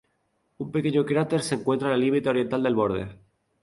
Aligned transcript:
Un 0.63 0.67
pequeño 0.75 1.05
cráter 1.09 1.43
se 1.43 1.53
encuentra 1.53 1.89
en 1.89 1.93
el 1.93 1.99
límite 2.01 2.27
oriental 2.29 2.63
del 2.63 2.73
borde. 2.73 3.03